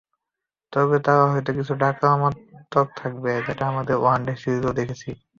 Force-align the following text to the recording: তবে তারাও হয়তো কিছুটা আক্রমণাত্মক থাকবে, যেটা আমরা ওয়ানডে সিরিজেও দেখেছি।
তবে 0.73 0.95
তারাও 1.05 1.31
হয়তো 1.33 1.51
কিছুটা 1.57 1.85
আক্রমণাত্মক 1.91 2.87
থাকবে, 2.99 3.31
যেটা 3.47 3.63
আমরা 3.69 3.93
ওয়ানডে 3.97 4.33
সিরিজেও 4.41 4.77
দেখেছি। 4.79 5.09